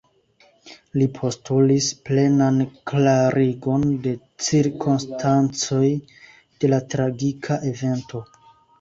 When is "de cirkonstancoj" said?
4.09-5.87